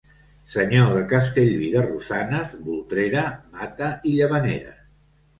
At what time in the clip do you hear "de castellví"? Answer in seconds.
0.93-1.67